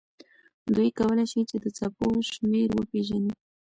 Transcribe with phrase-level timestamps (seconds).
[0.75, 3.33] دوی کولی شي چې د څپو شمېر وپیژني.